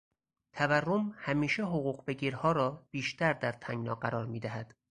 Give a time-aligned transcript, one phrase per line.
[0.53, 4.75] تورم همیشه حقوقبگیرها را بیشتر در تنگنا قرار میدهد.